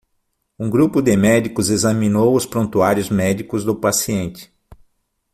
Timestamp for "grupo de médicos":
0.67-1.69